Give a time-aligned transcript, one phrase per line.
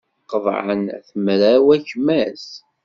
[0.31, 2.45] Qeḍɛen At Mraw akmaz.